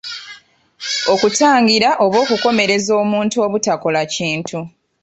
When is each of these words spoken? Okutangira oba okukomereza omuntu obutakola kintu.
Okutangira 1.13 1.89
oba 2.03 2.17
okukomereza 2.23 2.91
omuntu 3.03 3.35
obutakola 3.45 4.01
kintu. 4.13 4.59